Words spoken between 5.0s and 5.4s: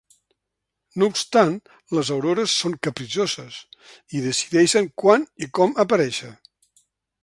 quan